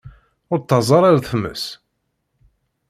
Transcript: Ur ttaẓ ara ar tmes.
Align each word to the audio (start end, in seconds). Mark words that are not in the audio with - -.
Ur 0.51 0.59
ttaẓ 0.59 0.89
ara 0.97 1.07
ar 1.11 1.19
tmes. 1.29 1.63